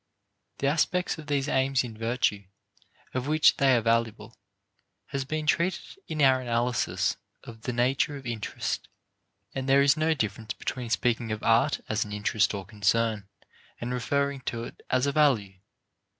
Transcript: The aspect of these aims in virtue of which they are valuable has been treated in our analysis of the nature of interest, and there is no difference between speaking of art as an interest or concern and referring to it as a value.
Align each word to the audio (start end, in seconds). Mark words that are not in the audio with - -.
The 0.57 0.65
aspect 0.65 1.19
of 1.19 1.27
these 1.27 1.47
aims 1.47 1.83
in 1.83 1.95
virtue 1.95 2.45
of 3.13 3.27
which 3.27 3.57
they 3.57 3.75
are 3.75 3.81
valuable 3.81 4.35
has 5.09 5.25
been 5.25 5.45
treated 5.45 5.95
in 6.07 6.23
our 6.23 6.41
analysis 6.41 7.17
of 7.43 7.61
the 7.61 7.71
nature 7.71 8.17
of 8.17 8.25
interest, 8.25 8.87
and 9.53 9.69
there 9.69 9.83
is 9.83 9.95
no 9.95 10.15
difference 10.15 10.55
between 10.55 10.89
speaking 10.89 11.31
of 11.31 11.43
art 11.43 11.81
as 11.87 12.03
an 12.03 12.13
interest 12.13 12.51
or 12.55 12.65
concern 12.65 13.27
and 13.79 13.93
referring 13.93 14.41
to 14.49 14.63
it 14.63 14.81
as 14.89 15.05
a 15.05 15.11
value. 15.11 15.59